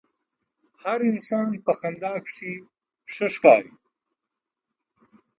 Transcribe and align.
هر 0.83 0.99
انسان 1.11 1.47
په 1.65 1.71
خندا 1.79 2.13
کښې 2.25 2.53
ښه 3.13 3.27
ښکاري. 3.33 3.73